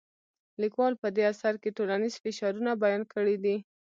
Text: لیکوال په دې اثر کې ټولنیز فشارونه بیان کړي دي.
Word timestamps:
لیکوال 0.61 0.93
په 1.01 1.07
دې 1.15 1.23
اثر 1.31 1.53
کې 1.61 1.75
ټولنیز 1.77 2.13
فشارونه 2.23 2.71
بیان 2.83 3.01
کړي 3.13 3.35
دي. 3.43 3.57